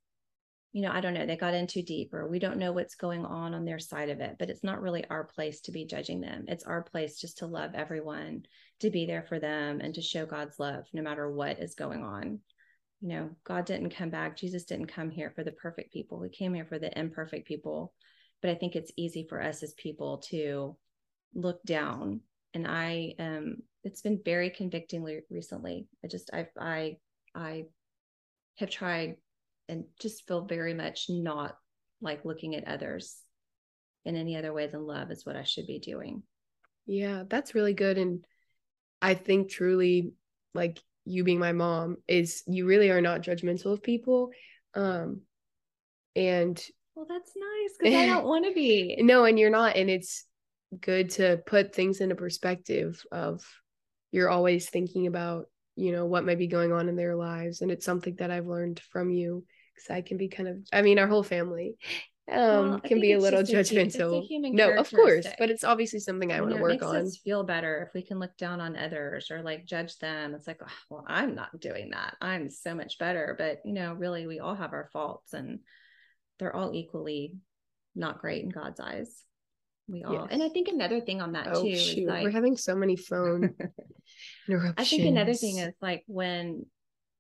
[0.77, 2.97] you know, I don't know, they got in too deep or we don't know what's
[2.97, 5.87] going on on their side of it, but it's not really our place to be
[5.87, 6.45] judging them.
[6.49, 8.42] It's our place just to love everyone,
[8.81, 12.05] to be there for them and to show God's love no matter what is going
[12.05, 12.40] on.
[13.01, 14.37] You know, God didn't come back.
[14.37, 16.23] Jesus didn't come here for the perfect people.
[16.23, 17.93] He came here for the imperfect people.
[18.43, 20.77] But I think it's easy for us as people to
[21.35, 22.21] look down.
[22.55, 25.87] And I um it's been very convicting recently.
[26.05, 26.97] I just I I
[27.35, 27.65] I
[28.57, 29.17] have tried
[29.69, 31.57] and just feel very much not
[32.01, 33.17] like looking at others
[34.05, 36.23] in any other way than love is what I should be doing.
[36.87, 37.99] Yeah, that's really good.
[37.99, 38.25] And
[39.03, 40.13] I think truly,
[40.55, 44.31] like you being my mom, is you really are not judgmental of people.
[44.75, 45.23] Um,
[46.14, 46.62] and
[46.95, 48.97] well, that's nice because I don't want to be.
[49.01, 49.77] No, and you're not.
[49.77, 50.25] And it's
[50.81, 53.42] good to put things into perspective of
[54.11, 57.61] you're always thinking about, you know, what might be going on in their lives.
[57.61, 60.83] And it's something that I've learned from you because I can be kind of I
[60.83, 61.77] mean our whole family
[62.31, 64.27] um well, can be a little judgmental.
[64.29, 67.09] A, no, of course, but it's obviously something I want to work on.
[67.11, 70.35] feel better if we can look down on others or like judge them.
[70.35, 72.17] It's like, oh, well, I'm not doing that.
[72.21, 73.37] I'm so much better.
[73.39, 75.61] But you know, really, we all have our faults, and
[76.39, 77.37] they're all equally
[77.95, 79.23] not great in God's eyes.
[79.89, 80.27] We all, yes.
[80.31, 82.03] and I think another thing on that oh, too shoot.
[82.03, 83.55] is like we're having so many phone
[84.49, 84.75] interruptions.
[84.79, 86.67] I think another thing is like when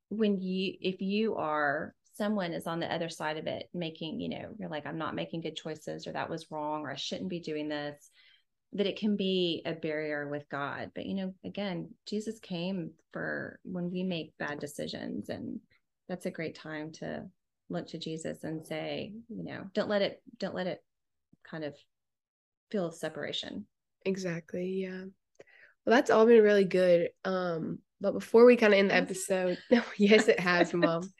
[0.08, 4.28] when you if you are someone is on the other side of it making you
[4.28, 7.30] know you're like i'm not making good choices or that was wrong or i shouldn't
[7.30, 8.10] be doing this
[8.72, 13.58] that it can be a barrier with god but you know again jesus came for
[13.64, 15.60] when we make bad decisions and
[16.08, 17.24] that's a great time to
[17.68, 20.82] look to jesus and say you know don't let it don't let it
[21.48, 21.74] kind of
[22.70, 23.66] feel separation
[24.06, 24.68] Exactly.
[24.68, 25.04] Yeah.
[25.84, 27.10] Well, that's all been really good.
[27.24, 29.58] Um, but before we kind of end the episode,
[29.98, 31.02] yes, it has, mom.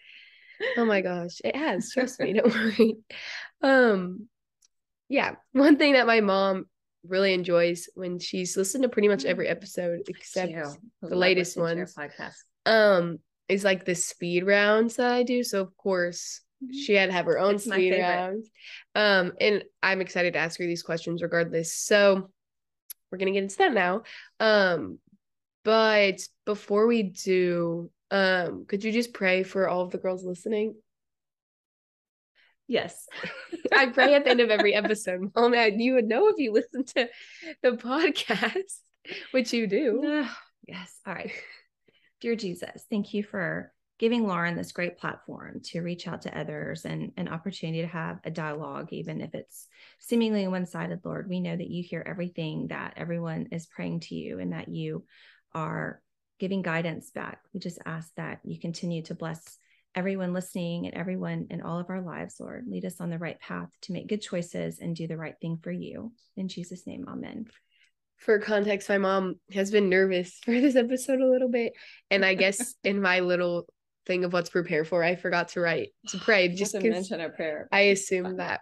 [0.77, 1.91] Oh my gosh, it has.
[1.93, 2.97] Trust me, don't worry.
[3.63, 4.29] Um,
[5.09, 6.67] yeah, one thing that my mom
[7.09, 10.53] really enjoys when she's listened to pretty much every episode except
[11.01, 12.13] the latest listening to your ones.
[12.67, 12.71] podcast.
[12.71, 15.43] um is like the speed rounds that I do.
[15.43, 16.43] So of course
[16.73, 18.51] she had to have her own It's speed rounds.
[18.95, 21.73] Um, and I'm excited to ask her these questions regardless.
[21.73, 22.31] So
[23.11, 24.03] we're gonna get into that now.
[24.41, 24.99] Um,
[25.65, 30.75] but before we do, um, could you just pray for all of the girls listening?
[32.69, 33.07] Yes.
[33.73, 35.31] I pray at the end of every episode.
[35.35, 37.09] Mom, and you would know if you listen to
[37.63, 38.81] the podcast,
[39.31, 40.01] which you do.
[40.03, 40.29] No.
[40.67, 40.99] Yes.
[41.07, 41.33] All right.
[42.21, 46.85] Dear Jesus, thank you for giving Lauren this great platform to reach out to others
[46.85, 49.69] and an opportunity to have a dialogue, even if it's
[50.01, 51.29] seemingly one sided, Lord.
[51.29, 55.05] We know that you hear everything that everyone is praying to you and that you
[55.55, 56.03] are
[56.39, 57.41] giving guidance back.
[57.53, 59.59] We just ask that you continue to bless
[59.95, 62.67] everyone listening and everyone in all of our lives, Lord.
[62.69, 65.59] Lead us on the right path to make good choices and do the right thing
[65.63, 66.13] for you.
[66.37, 67.47] In Jesus' name, amen.
[68.19, 71.73] For context, my mom has been nervous for this episode a little bit.
[72.11, 73.67] And I guess in my little
[74.07, 77.21] thing of what's prepared for, I forgot to write to pray just Just because mention
[77.21, 77.69] a prayer.
[77.73, 78.61] I assume that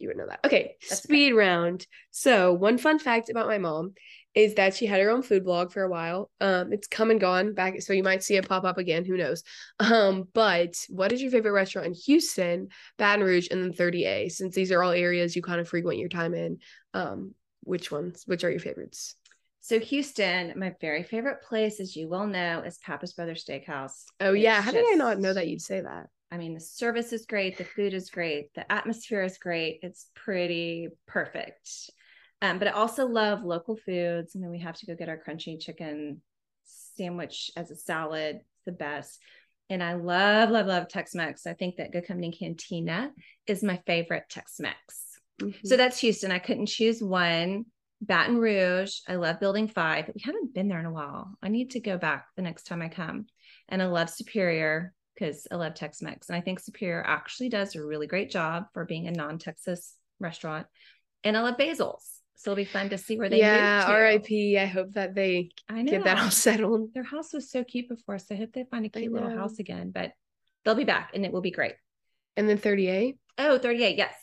[0.00, 0.40] you would know that.
[0.44, 1.14] Okay, That's okay.
[1.14, 1.86] speed round.
[2.10, 3.94] So one fun fact about my mom
[4.34, 6.30] is that she had her own food blog for a while.
[6.40, 9.04] Um, it's come and gone back, so you might see it pop up again.
[9.04, 9.42] Who knows?
[9.80, 14.28] Um, but what is your favorite restaurant in Houston, Baton Rouge, and then 30A?
[14.28, 16.58] Since these are all areas you kind of frequent your time in,
[16.94, 18.22] um, which ones?
[18.26, 19.16] Which are your favorites?
[19.62, 24.04] So Houston, my very favorite place, as you well know, is Pappas Brothers Steakhouse.
[24.20, 26.08] Oh yeah, It's how did I not know that you'd say that?
[26.30, 29.80] I mean, the service is great, the food is great, the atmosphere is great.
[29.82, 31.90] It's pretty perfect.
[32.42, 34.34] Um, but I also love local foods.
[34.34, 36.22] And then we have to go get our crunchy chicken
[36.96, 39.20] sandwich as a salad, it's the best.
[39.68, 41.46] And I love, love, love Tex Mex.
[41.46, 43.12] I think that Goode Company Cantina
[43.46, 45.18] is my favorite Tex Mex.
[45.40, 45.54] Mhm.
[45.64, 46.32] So that's Houston.
[46.32, 47.66] I couldn't choose one.
[48.02, 49.00] Baton Rouge.
[49.06, 50.10] I love Building Five.
[50.14, 51.36] We haven't been there in a while.
[51.42, 53.26] I need to go back the next time I come.
[53.68, 56.28] And I love Superior because I love Tex Mex.
[56.28, 59.94] And I think Superior actually does a really great job for being a non Texas
[60.18, 60.66] restaurant.
[61.24, 62.08] And I love Basil's.
[62.36, 63.92] So it'll be fun to see where they yeah, move to.
[63.92, 64.58] R.I.P.
[64.58, 65.90] I hope that they I know.
[65.90, 66.94] get that all settled.
[66.94, 68.18] Their house was so cute before.
[68.18, 69.90] So I hope they find a cute little house again.
[69.94, 70.12] But
[70.64, 71.74] they'll be back and it will be great.
[72.36, 73.18] And then 30A.
[73.36, 73.98] Oh, 38.
[73.98, 74.14] Yes.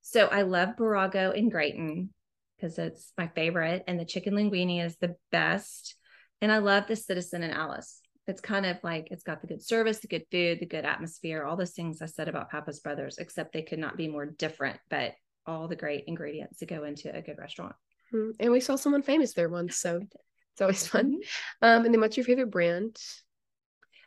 [0.00, 2.10] So I love Borago in Grayton
[2.56, 3.84] because it's my favorite.
[3.86, 5.96] And the chicken linguine is the best.
[6.40, 8.00] And I love the Citizen in Alys.
[8.26, 11.44] It's kind of like it's got the good service, the good food, the good atmosphere,
[11.44, 14.78] all those things I said about Pappas Brothers, except they could not be more different,
[14.90, 15.14] but
[15.46, 17.76] all the great ingredients that go into a good restaurant.
[18.12, 18.32] Mhm.
[18.40, 20.00] And we saw someone famous there once, so
[20.52, 21.12] it's always fun.
[21.12, 21.18] Mhm.
[21.62, 22.96] Um, and then what's your favorite brand?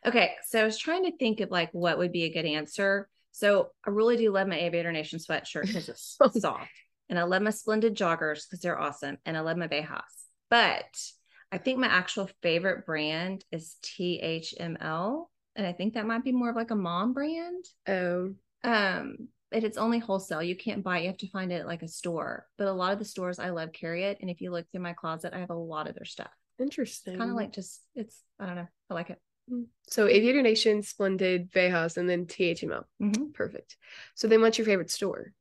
[0.06, 3.08] Okay, so I was trying to think of like what would be a good answer.
[3.32, 6.70] So I really do love my Aviator Nation sweatshirt because it's soft,
[7.08, 10.00] and I love my Splendid joggers because they're awesome, and I love my Vejas.
[10.48, 10.84] But
[11.52, 16.50] I think my actual favorite brand is THML, and I think that might be more
[16.50, 17.64] of like a mom brand.
[17.88, 20.42] Oh, Um, but it's only wholesale.
[20.42, 21.02] You can't buy it.
[21.02, 22.46] You have to find it at like a store.
[22.56, 24.82] But a lot of the stores I love carry it, and if you look through
[24.82, 26.30] my closet, I have a lot of their stuff.
[26.60, 27.18] interesting.
[27.18, 28.68] Kind of like just it's I don't know.
[28.90, 29.18] I like it.
[29.88, 32.84] so Aviator Nation, Splendid, Vejas, and then THML.
[33.02, 33.34] Mhm.
[33.34, 33.76] Perfect.
[34.14, 35.32] So then what's your favorite store?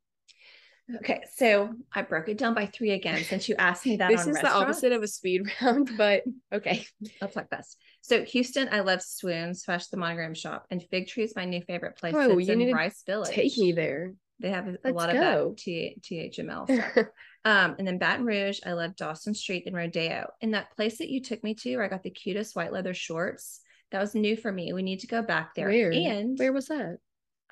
[0.98, 4.10] Okay, so I broke it down by three again since you asked me that.
[4.10, 6.86] this is the opposite of a speed round, but okay.
[7.22, 7.78] I'll talk best.
[8.02, 11.62] So Houston, I love Swoon slash the Monogram Shop, and Fig Tree is my new
[11.62, 12.16] favorite place.
[12.18, 13.30] Oh, it's you in need to Rice Village.
[13.30, 14.14] Take me there.
[14.40, 15.50] They have a, lot go.
[15.50, 17.08] of that T- THML stuff.
[17.46, 20.30] um, and then Baton Rouge, I love Dawson Street and Rodeo.
[20.42, 22.94] And that place that you took me to, where I got the cutest white leather
[22.94, 23.60] shorts,
[23.92, 24.72] that was new for me.
[24.72, 25.68] We need to go back there.
[25.68, 25.92] Where?
[25.92, 26.98] And Where was that?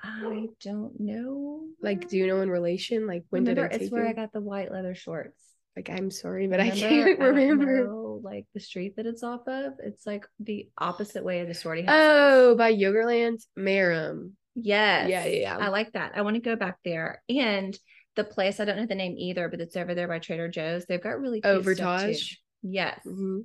[0.02, 1.62] I don't know.
[1.82, 3.06] Like, do you know in relation?
[3.06, 3.62] Like, when remember?
[3.62, 4.10] did I take it's where you?
[4.10, 5.42] I got the white leather shorts.
[5.76, 7.84] Like, I'm sorry, but I can't remember.
[7.86, 9.74] know, like the street that it's off of.
[9.82, 11.94] It's like the opposite way of the sorority house.
[11.96, 14.32] Oh, by Yogurtland, Marum.
[14.54, 15.08] yes.
[15.08, 15.56] yeah, yeah, yeah.
[15.56, 16.12] I like that.
[16.16, 17.22] I want to go back there.
[17.28, 17.78] And
[18.16, 20.84] the place, I don't know the name either, but it's over there by Trader Joe's.
[20.86, 22.06] They've got really cute stuff too.
[22.06, 22.38] Overtage.
[22.62, 23.00] Yes.
[23.06, 23.44] Mhm.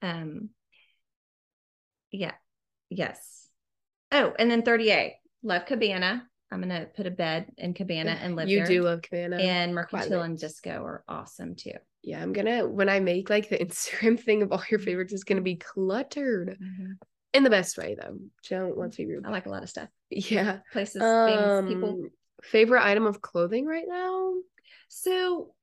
[0.00, 0.50] Um.
[2.10, 2.32] Yeah.
[2.88, 3.48] Yes.
[4.12, 5.12] Oh, and then 30A.
[5.42, 6.26] Love Cabana.
[6.50, 8.66] I'm gonna put a bed in Cabana and live You there.
[8.66, 9.36] do love Cabana.
[9.36, 11.72] And Mercantile and Disco are awesome too.
[12.02, 14.86] yeah, I'm gonna when I make like the Instagram thing of all your mm-hmm.
[14.86, 16.92] favorites, it's gonna be cluttered mm-hmm.
[17.34, 18.18] in the best way though.
[18.48, 19.26] Don't let's be rude.
[19.26, 19.88] I like a lot of stuff.
[20.08, 20.58] Yeah.
[20.72, 21.88] Places, Um, things, people.
[21.90, 22.10] Um,
[22.42, 24.34] favorite item of clothing right now?
[24.88, 25.54] So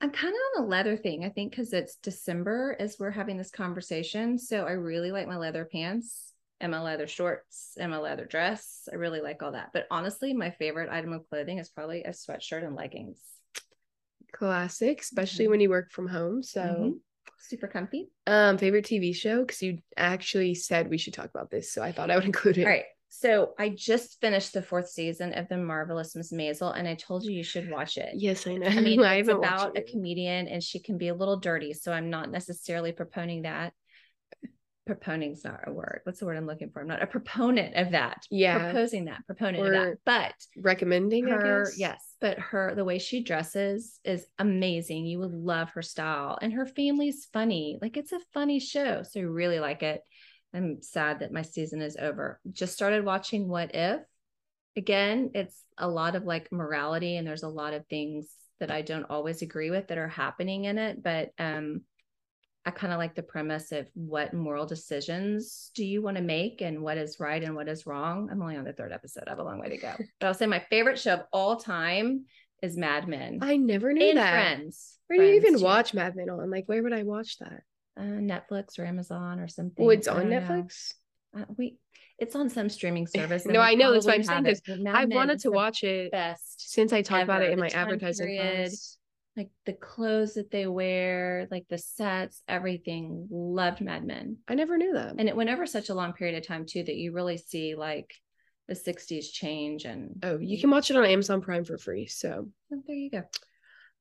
[0.00, 1.24] I'm kind of on a leather thing.
[1.24, 4.38] I think because it's December as we're having this conversation.
[4.38, 6.29] So I really like my leather pants
[6.60, 8.88] and my leather shorts and my leather dress.
[8.92, 9.70] I really like all that.
[9.72, 13.18] But honestly, my favorite item of clothing is probably a sweatshirt and leggings.
[14.32, 15.50] Classic, especially Mhm.
[15.50, 16.42] when you work from home.
[16.42, 17.00] So, Mhm.
[17.38, 18.10] Super comfy.
[18.26, 19.40] um, favorite TV show?
[19.40, 22.58] Because you actually said we should talk about this, so I thought I would include
[22.58, 22.64] it.
[22.64, 22.84] All right.
[23.08, 27.24] So I just finished the fourth season of The Marvelous Miss Maisel, and I told
[27.24, 28.14] you you should watch it.
[28.14, 28.68] Yes, I know.
[28.68, 31.72] I mean, I it's about a comedian and she can be a little dirty.
[31.72, 33.72] So I'm not necessarily proponing that.
[34.90, 36.00] Proponing not a word.
[36.04, 36.80] What's the word I'm looking for?
[36.80, 38.26] I'm not a proponent of that.
[38.30, 38.58] Yeah.
[38.58, 39.96] Proposing that, proponent of that.
[40.04, 45.06] But Recommending her, yes, but her, the way she dresses is amazing.
[45.06, 46.38] You would love her style.
[46.42, 47.78] And her family's funny.
[47.80, 49.02] Like it's a funny show.
[49.02, 50.02] So you really like it.
[50.52, 52.40] I'm sad that my season is over.
[52.50, 54.00] Just started watching What If.
[54.76, 58.82] Again, it's a lot of like morality and there's a lot of things that I
[58.82, 61.82] don't always agree with that are happening in it, but um
[62.66, 66.60] I kind of like the premise of what moral decisions do you want to make
[66.60, 68.28] and what is right and what is wrong.
[68.30, 69.24] I'm only on the third episode.
[69.26, 69.94] I have a long way to go.
[70.20, 72.26] But I'll say my favorite show of all time
[72.62, 73.38] is Mad Men.
[73.40, 74.30] I never knew and that.
[74.32, 74.98] Friends.
[75.06, 75.64] Where do you even too.
[75.64, 76.50] watch Mad Men on?
[76.50, 77.62] Like, where would I watch that?
[77.98, 79.84] Uh, Netflix or Amazon or something.
[79.84, 80.26] Oh, it's on.
[80.26, 80.92] Netflix.
[81.36, 81.78] Uh, we
[82.18, 83.46] it's on some streaming service.
[83.46, 85.82] No, I know, that's probably I'm saying, have it, 'cause but I've wanted to watch
[85.82, 86.70] it best.
[86.70, 88.98] since I talked about it in The my advertising period, class.
[89.36, 93.28] Like the clothes that they wear, like the sets, everything.
[93.30, 94.38] Loved Mad Men.
[94.48, 95.14] I never knew that.
[95.18, 97.74] and it went over such a long period of time too that you really see
[97.74, 98.12] like
[98.68, 102.06] the 60s change and oh, you can watch it on Amazon Prime for free.
[102.06, 103.22] So, Oh, there you go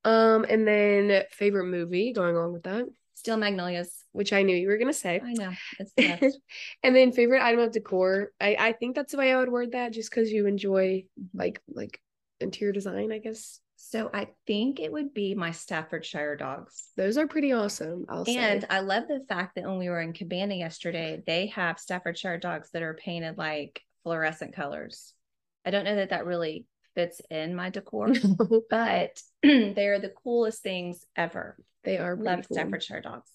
[0.05, 4.67] um, and then favorite movie going along with that, Steel Magnolias which I knew you
[4.67, 5.21] were gonna say.
[5.23, 6.39] i know it's the best
[6.83, 8.31] and then favorite item of decor.
[8.41, 11.61] I I think that's the way I would word that, just because you enjoy like
[11.67, 12.01] like
[12.39, 13.11] interior design.
[13.11, 18.05] I guess so i think it would be my staffordshire dogs those are pretty awesome.
[18.09, 18.67] I'll and say.
[18.69, 22.69] i love the fact that when we were in cabana yesterday they have staffordshire dogs
[22.73, 25.13] that are painted like fluorescent colors
[25.65, 28.11] i don't know that that really fits in my decor
[28.69, 32.55] but they're the coolest things ever they are love cool.
[32.57, 33.31] staffordshire dogs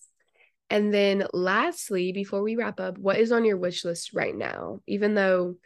[0.71, 4.81] And then lastly, before we wrap up, what is on your wish list right now?
[4.87, 5.57] Even though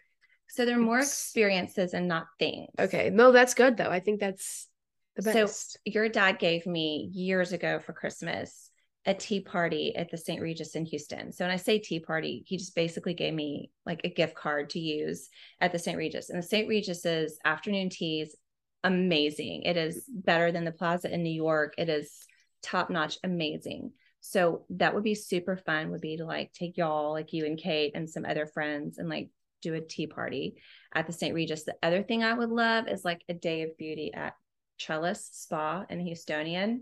[0.48, 3.90] so they're more experiences and not things okay, no, that's good though.
[3.90, 4.68] I think that's
[5.16, 5.72] the best.
[5.72, 8.70] So- your dad gave me years ago for Christmas
[9.06, 10.40] a tea party at the St.
[10.40, 11.32] Regis in Houston.
[11.32, 14.68] So when I say tea party, he just basically gave me like a gift card
[14.70, 15.30] to use
[15.62, 15.96] at the St.
[15.96, 16.28] Regis.
[16.28, 16.68] And the St.
[16.68, 18.36] Regis's afternoon teas
[18.84, 19.62] amazing.
[19.62, 21.72] It is better than the Plaza in New York.
[21.78, 22.26] It is
[22.62, 23.92] top notch amazing.
[24.20, 27.56] So that would be super fun would be to like take y'all like you and
[27.56, 29.30] Kate and some other friends and like
[29.62, 30.56] do a tea party
[30.94, 31.34] at the St.
[31.34, 31.64] Regis.
[31.64, 34.34] The other thing I would love is like a day of beauty at
[34.78, 36.80] Trellis Spa in Houstonian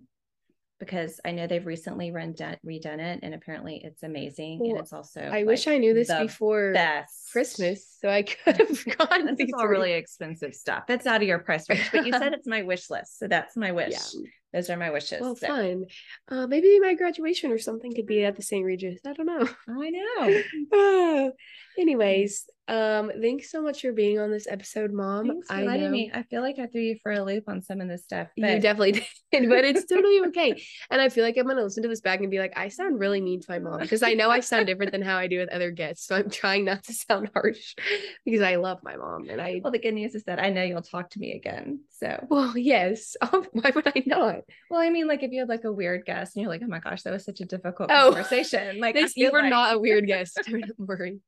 [0.78, 5.22] because I know they've recently redone, redone it and apparently it's amazing and it's also
[5.22, 9.24] I wish I knew this before best Christmas, so I could have gone.
[9.36, 10.84] This is all really expensive stuff.
[10.86, 13.56] That's out of your price range, but you said it's my wish list, so that's
[13.56, 13.92] my wish.
[13.92, 14.20] Yeah.
[14.52, 15.20] Those are my wishes.
[15.20, 15.84] Well, So- fun.
[16.28, 18.64] Uh, maybe my graduation or something could be at the St.
[18.64, 19.00] Regis.
[19.06, 19.48] I don't know.
[19.68, 20.42] I know.
[20.74, 21.30] Ah,
[21.78, 25.26] anyways, um, thanks so much for being on this episode, Mom.
[25.28, 26.10] Thanks for I letting know me.
[26.12, 28.28] I feel like I threw you for a loop on some of this stuff.
[28.36, 28.92] you definitely
[29.32, 30.60] did, but it's totally okay.
[30.90, 32.98] And I feel like I'm gonna listen to this back and be like, I sound
[33.00, 35.38] really mean to my mom because I know I sound different than how I do
[35.38, 36.06] with other guests.
[36.06, 37.74] So I'm trying not to sound harsh
[38.24, 39.60] because I love my mom and I.
[39.62, 41.80] well, the good news is that I know you'll talk to me again.
[41.90, 43.16] So, Well, yes.
[43.52, 44.36] Why would I not?
[44.70, 46.68] well, I mean, like if you had like a weird guest and you're like, oh
[46.68, 48.12] my gosh, that was such a difficult Oh.
[48.12, 48.80] conversation.
[48.80, 50.38] Like, This, you were like- not a weird guest.
[50.46, 51.18] Don't worry.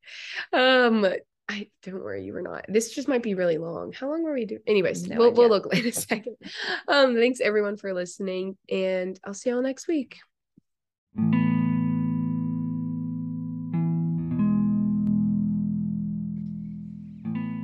[0.52, 1.06] Um,
[1.48, 2.66] I don't worry, you were not.
[2.68, 3.92] This just might be really long.
[3.92, 4.60] How long were we doing?
[4.66, 6.36] Anyways, No we'll we'll look in a second.
[6.86, 10.18] Um, thanks everyone for listening, and I'll see y'all next week.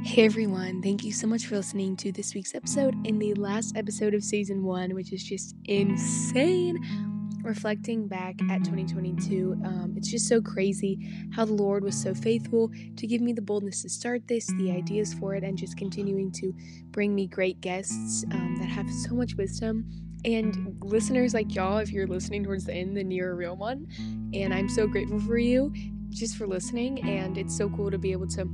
[0.02, 3.76] Hey everyone, thank you so much for listening to this week's episode and the last
[3.76, 7.13] episode of season one, which is just insane.
[7.44, 12.70] Reflecting back at 2022, um, it's just so crazy how the Lord was so faithful
[12.96, 16.32] to give me the boldness to start this, the ideas for it, and just continuing
[16.32, 16.54] to
[16.90, 19.84] bring me great guests um, that have so much wisdom.
[20.24, 23.88] And listeners like y'all, if you're listening towards the end, then you're a real one.
[24.32, 25.70] And I'm so grateful for you
[26.08, 27.06] just for listening.
[27.06, 28.48] And it's so cool to be able to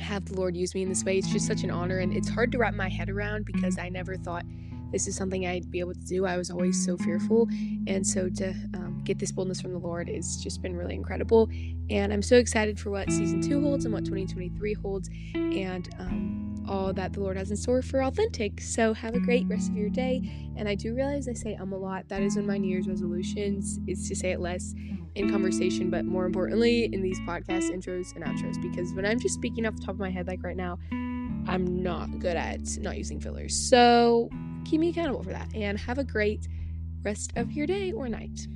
[0.00, 1.16] have the Lord use me in this way.
[1.16, 2.00] It's just such an honor.
[2.00, 4.44] And it's hard to wrap my head around because I never thought
[4.92, 6.26] this is something I'd be able to do.
[6.26, 7.48] I was always so fearful.
[7.86, 11.48] And so to um, get this boldness from the Lord has just been really incredible.
[11.90, 15.10] And I'm so excited for what season two holds and what 2023 holds.
[15.34, 18.60] And um, all that the Lord has in store for Authentic.
[18.60, 20.50] So have a great rest of your day.
[20.56, 22.08] And I do realize I say um a lot.
[22.08, 24.74] That is one of my New Year's resolutions is to say it less
[25.14, 28.60] in conversation, but more importantly in these podcast intros and outros.
[28.60, 30.78] Because when I'm just speaking off the top of my head, like right now,
[31.46, 33.54] I'm not good at not using fillers.
[33.54, 34.28] So
[34.68, 35.48] keep me accountable for that.
[35.54, 36.46] And have a great
[37.02, 38.46] rest of your day or night.